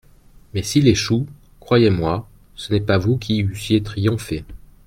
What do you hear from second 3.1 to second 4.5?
qui eussiez triomphé.